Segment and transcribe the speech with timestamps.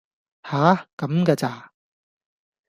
[0.43, 0.87] 吓！
[0.97, 1.73] 咁嫁咋!